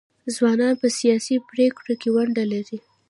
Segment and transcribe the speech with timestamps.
[0.35, 2.77] ځوانان په سیاسي پریکړو کې ونډه لري.